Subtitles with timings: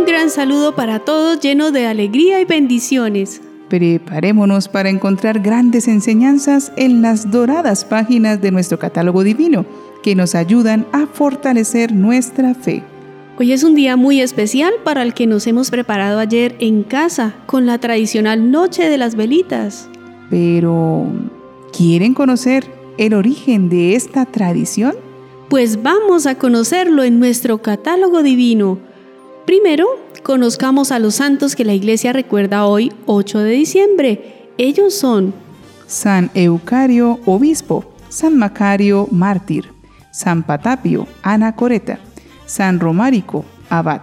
[0.00, 3.42] Un gran saludo para todos lleno de alegría y bendiciones.
[3.68, 9.66] Preparémonos para encontrar grandes enseñanzas en las doradas páginas de nuestro catálogo divino
[10.02, 12.82] que nos ayudan a fortalecer nuestra fe.
[13.38, 17.34] Hoy es un día muy especial para el que nos hemos preparado ayer en casa
[17.44, 19.90] con la tradicional Noche de las Velitas.
[20.30, 21.08] Pero,
[21.76, 22.64] ¿quieren conocer
[22.96, 24.94] el origen de esta tradición?
[25.50, 28.78] Pues vamos a conocerlo en nuestro catálogo divino.
[29.50, 34.46] Primero, conozcamos a los santos que la iglesia recuerda hoy, 8 de diciembre.
[34.58, 35.34] Ellos son
[35.88, 39.72] San Eucario, obispo, San Macario, mártir,
[40.12, 41.98] San Patapio, anacoreta,
[42.46, 44.02] San Romárico, abad,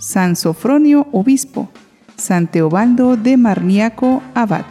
[0.00, 1.68] San Sofronio, obispo,
[2.16, 4.66] San Teobaldo de Marniaco, abad.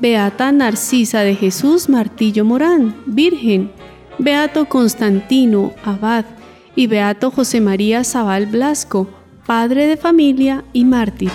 [0.00, 3.70] Beata Narcisa de Jesús Martillo Morán, Virgen,
[4.18, 6.24] Beato Constantino, abad,
[6.76, 9.08] y Beato José María Zabal Blasco,
[9.46, 11.30] padre de familia y mártir.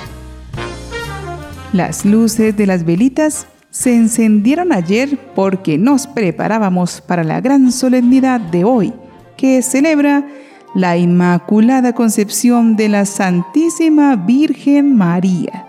[1.74, 8.40] Las luces de las velitas se encendieron ayer porque nos preparábamos para la gran solemnidad
[8.40, 8.94] de hoy,
[9.36, 10.26] que celebra
[10.74, 15.66] la Inmaculada Concepción de la Santísima Virgen María.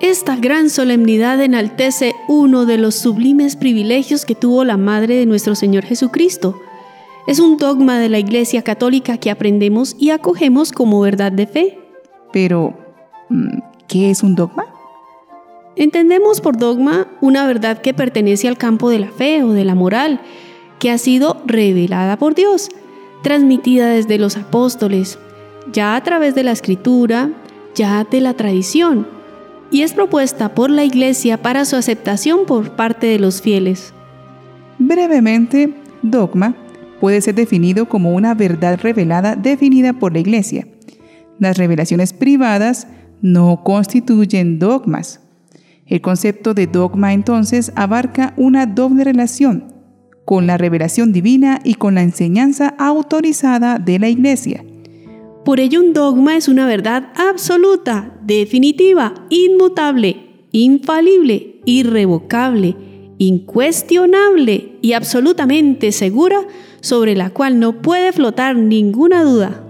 [0.00, 5.54] Esta gran solemnidad enaltece uno de los sublimes privilegios que tuvo la Madre de nuestro
[5.54, 6.60] Señor Jesucristo.
[7.26, 11.78] Es un dogma de la Iglesia Católica que aprendemos y acogemos como verdad de fe.
[12.32, 12.74] Pero,
[13.28, 14.66] mm, ¿qué es un dogma?
[15.76, 19.74] Entendemos por dogma una verdad que pertenece al campo de la fe o de la
[19.74, 20.20] moral,
[20.78, 22.68] que ha sido revelada por Dios,
[23.22, 25.18] transmitida desde los apóstoles,
[25.72, 27.30] ya a través de la escritura,
[27.74, 29.06] ya de la tradición
[29.72, 33.92] y es propuesta por la Iglesia para su aceptación por parte de los fieles.
[34.78, 36.54] Brevemente, dogma
[37.02, 40.68] puede ser definido como una verdad revelada definida por la Iglesia.
[41.40, 42.86] Las revelaciones privadas
[43.20, 45.18] no constituyen dogmas.
[45.84, 49.74] El concepto de dogma entonces abarca una doble relación
[50.24, 54.64] con la revelación divina y con la enseñanza autorizada de la Iglesia.
[55.44, 62.76] Por ello un dogma es una verdad absoluta, definitiva, inmutable, infalible, irrevocable,
[63.26, 66.40] incuestionable y absolutamente segura
[66.80, 69.62] sobre la cual no puede flotar ninguna duda.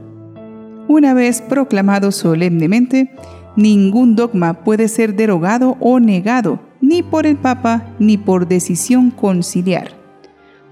[0.89, 3.11] Una vez proclamado solemnemente,
[3.57, 10.01] ningún dogma puede ser derogado o negado, ni por el Papa ni por decisión conciliar.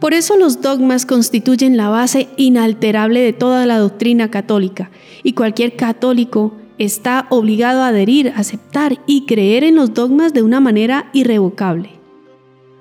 [0.01, 4.91] Por eso los dogmas constituyen la base inalterable de toda la doctrina católica
[5.23, 10.61] y cualquier católico está obligado a adherir, aceptar y creer en los dogmas de una
[10.61, 12.00] manera irrevocable.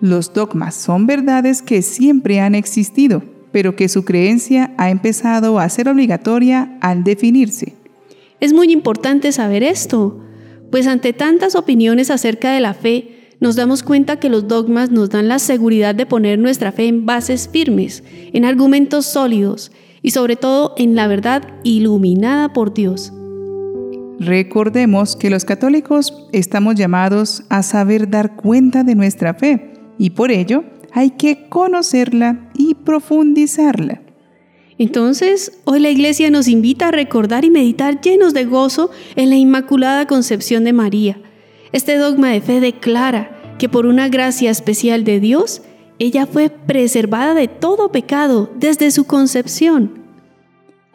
[0.02, 3.22] Los dogmas son verdades que siempre han existido,
[3.52, 7.76] pero que su creencia ha empezado a ser obligatoria al definirse.
[8.40, 10.22] Es muy importante saber esto,
[10.72, 15.10] pues ante tantas opiniones acerca de la fe, nos damos cuenta que los dogmas nos
[15.10, 19.72] dan la seguridad de poner nuestra fe en bases firmes, en argumentos sólidos
[20.02, 23.12] y sobre todo en la verdad iluminada por Dios.
[24.20, 29.69] Recordemos que los católicos estamos llamados a saber dar cuenta de nuestra fe
[30.00, 34.02] y por ello hay que conocerla y profundizarla.
[34.80, 39.36] Entonces, hoy la Iglesia nos invita a recordar y meditar llenos de gozo en la
[39.36, 41.22] Inmaculada Concepción de María,
[41.72, 43.30] este dogma de fe declara
[43.60, 45.62] que por una gracia especial de Dios,
[46.00, 50.00] ella fue preservada de todo pecado desde su concepción.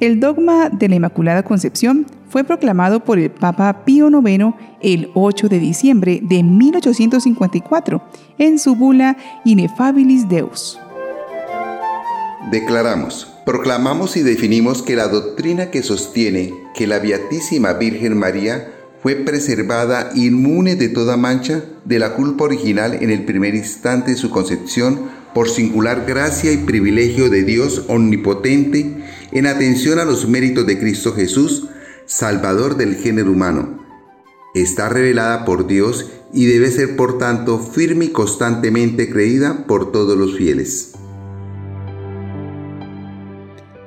[0.01, 5.49] El dogma de la Inmaculada Concepción fue proclamado por el Papa Pío IX el 8
[5.49, 8.03] de diciembre de 1854
[8.39, 10.81] en su bula Inefabilis Deus.
[12.51, 18.69] Declaramos, proclamamos y definimos que la doctrina que sostiene que la Beatísima Virgen María
[19.01, 24.17] fue preservada inmune de toda mancha de la culpa original en el primer instante de
[24.17, 25.03] su concepción
[25.35, 31.13] por singular gracia y privilegio de Dios omnipotente en atención a los méritos de Cristo
[31.13, 31.69] Jesús,
[32.17, 33.77] Salvador del género humano.
[34.55, 40.17] Está revelada por Dios y debe ser por tanto firme y constantemente creída por todos
[40.17, 40.93] los fieles.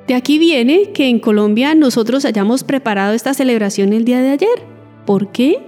[0.06, 4.62] De aquí viene que en Colombia nosotros hayamos preparado esta celebración el día de ayer.
[5.06, 5.66] ¿Por qué?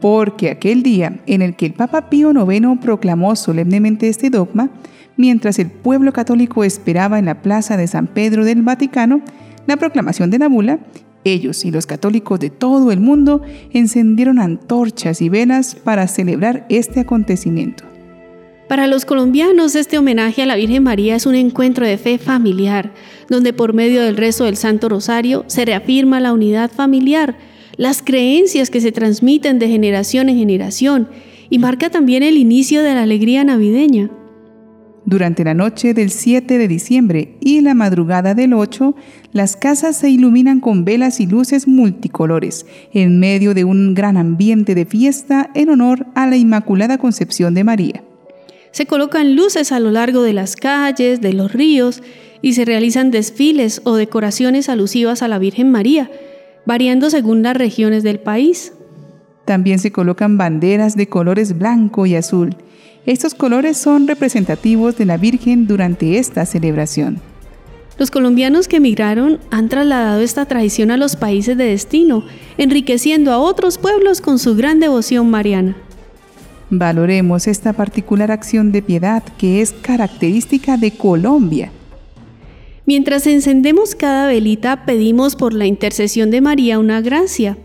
[0.00, 4.70] Porque aquel día en el que el Papa Pío IX proclamó solemnemente este dogma,
[5.18, 9.20] mientras el pueblo católico esperaba en la plaza de San Pedro del Vaticano
[9.66, 10.78] la proclamación de la bula,
[11.24, 13.42] ellos y los católicos de todo el mundo
[13.72, 17.84] encendieron antorchas y velas para celebrar este acontecimiento.
[18.68, 22.92] Para los colombianos, este homenaje a la Virgen María es un encuentro de fe familiar,
[23.28, 27.36] donde por medio del rezo del Santo Rosario se reafirma la unidad familiar,
[27.76, 31.08] las creencias que se transmiten de generación en generación
[31.50, 34.10] y marca también el inicio de la alegría navideña.
[35.06, 38.94] Durante la noche del 7 de diciembre y la madrugada del 8,
[39.32, 44.74] las casas se iluminan con velas y luces multicolores, en medio de un gran ambiente
[44.74, 48.02] de fiesta en honor a la Inmaculada Concepción de María.
[48.70, 52.02] Se colocan luces a lo largo de las calles, de los ríos,
[52.40, 56.10] y se realizan desfiles o decoraciones alusivas a la Virgen María,
[56.66, 58.72] variando según las regiones del país.
[59.44, 62.56] También se colocan banderas de colores blanco y azul.
[63.06, 67.20] Estos colores son representativos de la Virgen durante esta celebración.
[67.98, 72.24] Los colombianos que emigraron han trasladado esta tradición a los países de destino,
[72.56, 75.76] enriqueciendo a otros pueblos con su gran devoción mariana.
[76.70, 81.70] Valoremos esta particular acción de piedad que es característica de Colombia.
[82.86, 87.58] Mientras encendemos cada velita, pedimos por la intercesión de María una gracia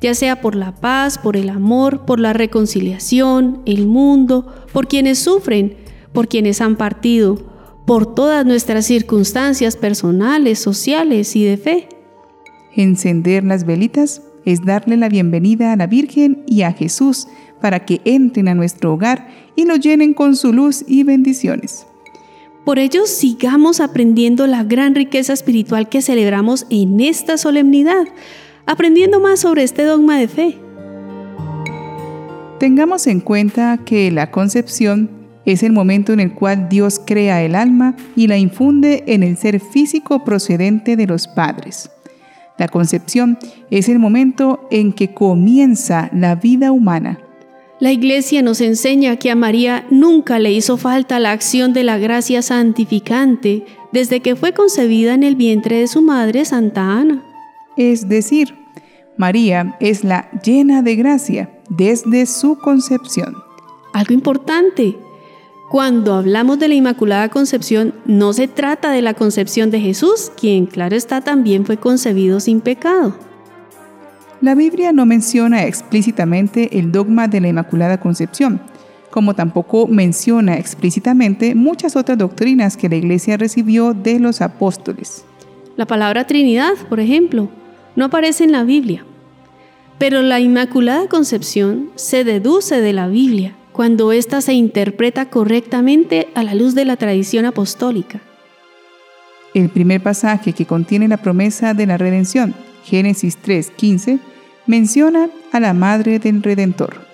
[0.00, 5.18] ya sea por la paz, por el amor, por la reconciliación, el mundo, por quienes
[5.18, 5.76] sufren,
[6.12, 7.38] por quienes han partido,
[7.86, 11.88] por todas nuestras circunstancias personales, sociales y de fe.
[12.74, 17.26] Encender las velitas es darle la bienvenida a la Virgen y a Jesús
[17.60, 21.86] para que entren a nuestro hogar y lo llenen con su luz y bendiciones.
[22.64, 28.06] Por ello, sigamos aprendiendo la gran riqueza espiritual que celebramos en esta solemnidad
[28.66, 30.58] aprendiendo más sobre este dogma de fe.
[32.58, 35.10] Tengamos en cuenta que la concepción
[35.44, 39.36] es el momento en el cual Dios crea el alma y la infunde en el
[39.36, 41.90] ser físico procedente de los padres.
[42.58, 43.38] La concepción
[43.70, 47.20] es el momento en que comienza la vida humana.
[47.78, 51.98] La Iglesia nos enseña que a María nunca le hizo falta la acción de la
[51.98, 57.35] gracia santificante desde que fue concebida en el vientre de su madre Santa Ana
[57.76, 58.54] es decir,
[59.16, 63.34] María es la llena de gracia desde su concepción.
[63.92, 64.96] Algo importante,
[65.70, 70.66] cuando hablamos de la Inmaculada Concepción, no se trata de la concepción de Jesús, quien,
[70.66, 73.16] claro está, también fue concebido sin pecado.
[74.42, 78.60] La Biblia no menciona explícitamente el dogma de la Inmaculada Concepción,
[79.10, 85.24] como tampoco menciona explícitamente muchas otras doctrinas que la Iglesia recibió de los apóstoles.
[85.76, 87.48] La palabra Trinidad, por ejemplo,
[87.96, 89.04] no aparece en la Biblia.
[89.98, 96.42] Pero la Inmaculada Concepción se deduce de la Biblia cuando ésta se interpreta correctamente a
[96.42, 98.20] la luz de la tradición apostólica.
[99.54, 102.54] El primer pasaje que contiene la promesa de la redención,
[102.84, 104.18] Génesis 3:15,
[104.66, 107.06] menciona a la Madre del Redentor.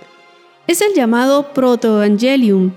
[0.66, 2.72] Es el llamado Protoevangelium,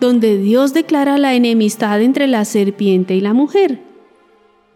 [0.00, 3.80] donde Dios declara la enemistad entre la serpiente y la mujer.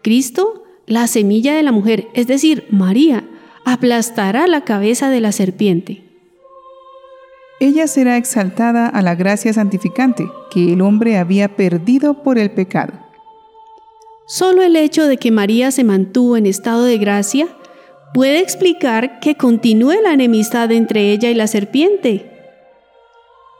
[0.01, 3.23] Cristo la semilla de la mujer, es decir, María,
[3.63, 6.03] aplastará la cabeza de la serpiente.
[7.61, 12.93] Ella será exaltada a la gracia santificante que el hombre había perdido por el pecado.
[14.27, 17.47] Solo el hecho de que María se mantuvo en estado de gracia
[18.13, 22.29] puede explicar que continúe la enemistad entre ella y la serpiente.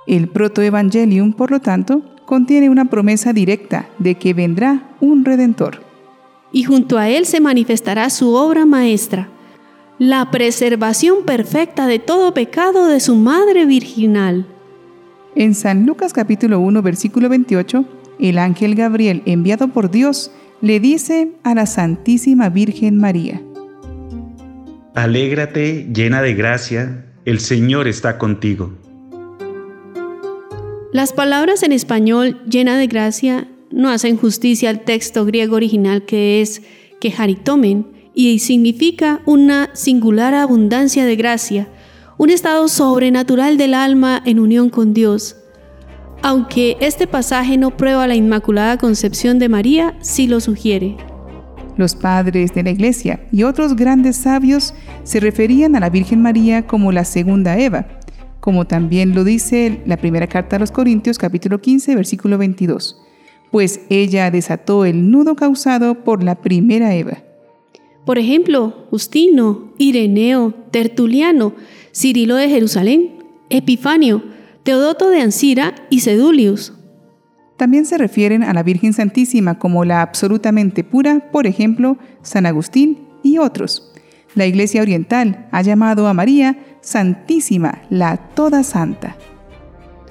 [0.05, 5.90] El protoevangelium, por lo tanto, contiene una promesa directa de que vendrá un redentor
[6.51, 9.29] y junto a él se manifestará su obra maestra,
[9.99, 14.45] la preservación perfecta de todo pecado de su Madre Virginal.
[15.35, 17.85] En San Lucas capítulo 1 versículo 28,
[18.19, 20.31] el ángel Gabriel, enviado por Dios,
[20.61, 23.41] le dice a la Santísima Virgen María,
[24.93, 28.73] Alégrate llena de gracia, el Señor está contigo.
[30.91, 36.41] Las palabras en español llena de gracia no hacen justicia al texto griego original que
[36.41, 36.61] es
[36.99, 41.67] que haritomen y significa una singular abundancia de gracia,
[42.17, 45.37] un estado sobrenatural del alma en unión con Dios.
[46.21, 50.97] Aunque este pasaje no prueba la Inmaculada Concepción de María, sí lo sugiere.
[51.77, 56.67] Los padres de la Iglesia y otros grandes sabios se referían a la Virgen María
[56.67, 57.87] como la segunda Eva,
[58.39, 63.00] como también lo dice la primera carta a los Corintios capítulo 15 versículo 22
[63.51, 67.23] pues ella desató el nudo causado por la primera Eva.
[68.05, 71.53] Por ejemplo, Justino, Ireneo, Tertuliano,
[71.93, 74.23] Cirilo de Jerusalén, Epifanio,
[74.63, 76.73] Teodoto de Ancira y Sedulius.
[77.57, 83.07] También se refieren a la Virgen Santísima como la absolutamente pura, por ejemplo, San Agustín
[83.21, 83.93] y otros.
[84.33, 89.15] La Iglesia Oriental ha llamado a María Santísima, la Toda Santa.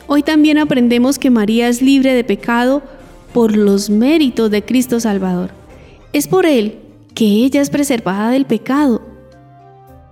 [0.06, 2.82] Hoy también aprendemos que María es libre de pecado
[3.32, 5.50] por los méritos de Cristo Salvador.
[6.12, 6.78] Es por Él
[7.14, 9.02] que ella es preservada del pecado.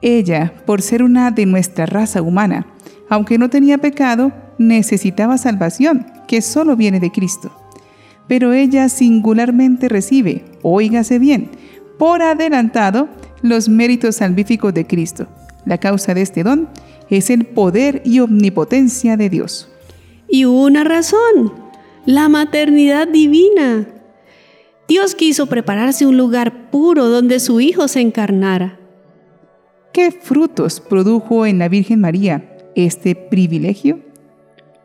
[0.02, 2.66] Ella, por ser una de nuestra raza humana,
[3.08, 7.50] aunque no tenía pecado, necesitaba salvación, que solo viene de Cristo.
[8.28, 11.50] Pero ella singularmente recibe, óigase bien,
[11.98, 13.08] por adelantado,
[13.42, 15.26] los méritos salvíficos de Cristo.
[15.64, 16.68] La causa de este don
[17.10, 19.68] es el poder y omnipotencia de Dios.
[20.28, 21.54] Y una razón,
[22.08, 23.86] la maternidad divina.
[24.88, 28.80] Dios quiso prepararse un lugar puro donde su Hijo se encarnara.
[29.92, 34.00] ¿Qué frutos produjo en la Virgen María este privilegio?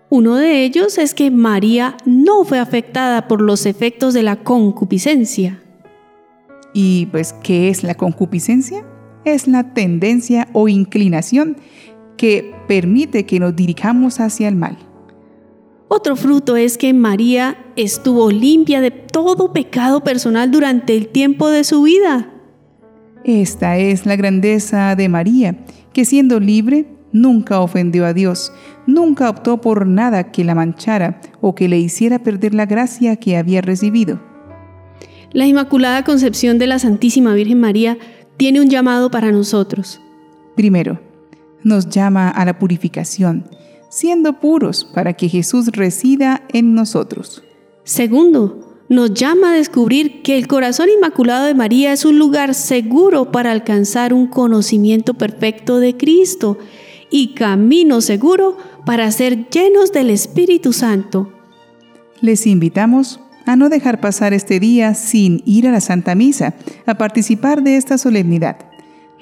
[0.09, 5.63] Uno de ellos es que María no fue afectada por los efectos de la concupiscencia.
[6.73, 8.83] ¿Y pues qué es la concupiscencia?
[9.23, 11.55] Es la tendencia o inclinación
[12.17, 14.77] que permite que nos dirijamos hacia el mal.
[15.95, 21.63] Otro fruto es que María estuvo limpia de todo pecado personal durante el tiempo de
[21.63, 22.31] su vida.
[23.23, 25.55] Esta es la grandeza de María,
[25.93, 28.51] que siendo libre, nunca ofendió a Dios,
[28.87, 33.37] nunca optó por nada que la manchara o que le hiciera perder la gracia que
[33.37, 34.19] había recibido.
[35.31, 37.99] La Inmaculada Concepción de la Santísima Virgen María
[38.37, 40.01] tiene un llamado para nosotros.
[40.55, 40.99] Primero,
[41.63, 43.45] nos llama a la purificación,
[43.93, 47.43] siendo puros para que Jesús resida en nosotros.
[47.83, 53.31] Segundo, nos llama a descubrir que el corazón inmaculado de María es un lugar seguro
[53.31, 56.57] para alcanzar un conocimiento perfecto de Cristo
[57.11, 61.31] y camino seguro para ser llenos del Espíritu Santo.
[62.19, 66.55] Les invitamos a no dejar pasar este día sin ir a la Santa Misa,
[66.87, 68.72] a participar de esta solemnidad.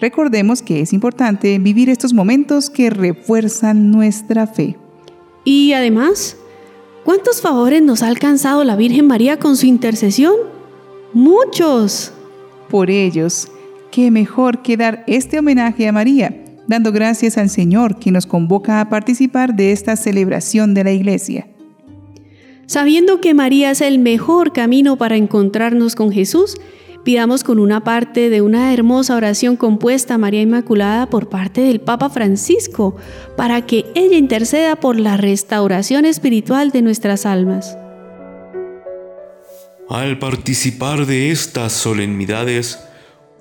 [0.02, 4.76] Recordemos que es importante vivir estos momentos que refuerzan nuestra fe.
[5.46, 6.38] Y además,
[7.06, 10.34] ¿cuántos favores nos ha alcanzado la Virgen María con su intercesión?
[11.14, 12.14] Muchos.
[12.68, 13.48] Por ellos,
[13.92, 18.82] qué mejor que dar este homenaje a María, dando gracias al Señor que nos convoca
[18.82, 21.48] a participar de esta celebración de la Iglesia.
[22.66, 26.56] Sabiendo que María es el mejor camino para encontrarnos con Jesús,
[27.04, 31.82] pidamos con una parte de una hermosa oración compuesta a María Inmaculada por parte del
[31.82, 32.96] Papa Francisco,
[33.36, 37.78] para que ella interceda por la restauración espiritual de nuestras almas.
[39.90, 42.80] Al participar de estas solemnidades,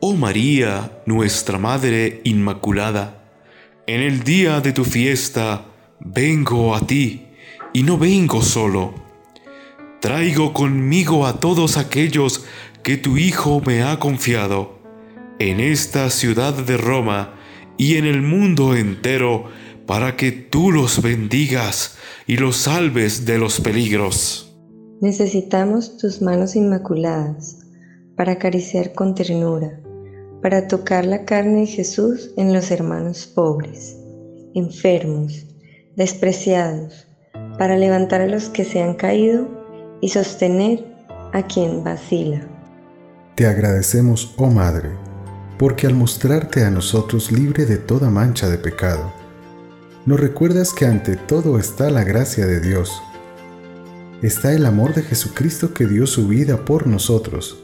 [0.00, 3.22] oh María, nuestra Madre Inmaculada,
[3.86, 5.64] en el día de tu fiesta
[6.00, 7.26] vengo a ti
[7.72, 9.10] y no vengo solo
[10.00, 12.46] Traigo conmigo a todos aquellos
[12.82, 14.78] que tu Hijo me ha confiado,
[15.38, 17.34] en esta ciudad de Roma
[17.76, 19.46] y en el mundo entero,
[19.86, 21.96] para que tú los bendigas
[22.26, 24.54] y los salves de los peligros.
[25.00, 27.58] Necesitamos tus manos inmaculadas
[28.16, 29.80] para acariciar con ternura,
[30.42, 33.96] para tocar la carne de Jesús en los hermanos pobres,
[34.54, 35.46] enfermos,
[35.96, 37.06] despreciados,
[37.58, 39.48] para levantar a los que se han caído
[40.00, 40.84] y sostener
[41.32, 42.49] a quien vacila.
[43.34, 44.90] Te agradecemos, oh Madre,
[45.58, 49.12] porque al mostrarte a nosotros libre de toda mancha de pecado,
[50.06, 53.02] nos recuerdas que ante todo está la gracia de Dios.
[54.22, 57.62] Está el amor de Jesucristo que dio su vida por nosotros.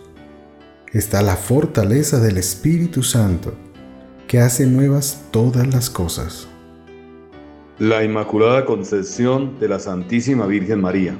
[0.93, 3.55] Está la fortaleza del Espíritu Santo
[4.27, 6.49] que hace nuevas todas las cosas.
[7.79, 11.17] La Inmaculada Concepción de la Santísima Virgen María.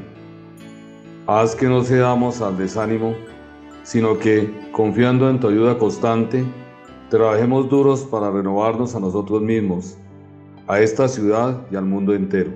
[1.27, 3.15] Haz que no cedamos al desánimo,
[3.87, 6.45] sino que, confiando en tu ayuda constante,
[7.09, 9.97] trabajemos duros para renovarnos a nosotros mismos,
[10.67, 12.51] a esta ciudad y al mundo entero.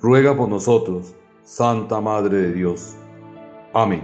[0.00, 1.12] Ruega por nosotros,
[1.44, 2.94] Santa Madre de Dios.
[3.74, 4.00] Amén.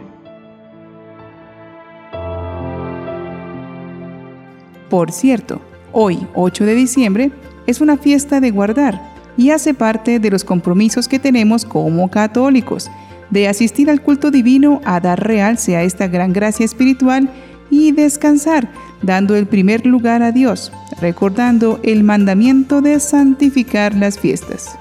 [4.90, 5.58] Por cierto,
[5.90, 7.32] hoy, 8 de diciembre,
[7.66, 9.00] es una fiesta de guardar
[9.38, 12.90] y hace parte de los compromisos que tenemos como católicos
[13.34, 17.28] de asistir al culto divino a dar realce a esta gran gracia espiritual
[17.68, 18.70] y descansar,
[19.02, 24.78] dando el primer lugar a Dios, recordando el mandamiento de santificar las fiestas.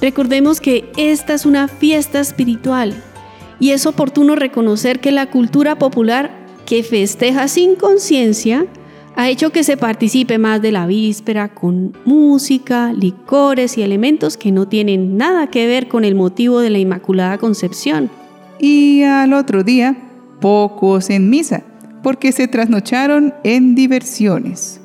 [0.00, 2.94] Recordemos que esta es una fiesta espiritual
[3.58, 6.30] y es oportuno reconocer que la cultura popular
[6.66, 8.66] que festeja sin conciencia
[9.20, 14.50] ha hecho que se participe más de la víspera con música, licores y elementos que
[14.50, 18.08] no tienen nada que ver con el motivo de la Inmaculada Concepción.
[18.58, 19.94] Y al otro día,
[20.40, 21.62] pocos en misa,
[22.02, 24.80] porque se trasnocharon en diversiones.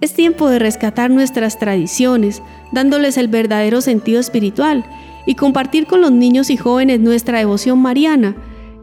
[0.00, 2.42] Es tiempo de rescatar nuestras tradiciones,
[2.72, 4.84] dándoles el verdadero sentido espiritual
[5.24, 8.34] y compartir con los niños y jóvenes nuestra devoción mariana,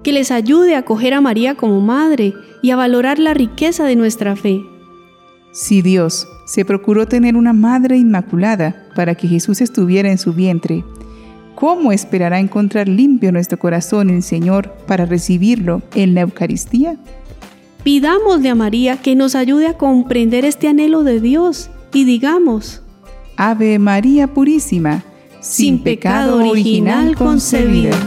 [0.03, 3.95] que les ayude a acoger a María como madre y a valorar la riqueza de
[3.95, 4.63] nuestra fe.
[5.51, 10.85] Si Dios se procuró tener una madre inmaculada para que Jesús estuviera en su vientre,
[11.55, 16.97] ¿cómo esperará encontrar limpio nuestro corazón el Señor para recibirlo en la Eucaristía?
[17.83, 22.81] Pidámosle a María que nos ayude a comprender este anhelo de Dios y digamos,
[23.35, 25.03] Ave María Purísima,
[25.41, 27.97] sin, pecado original concebida.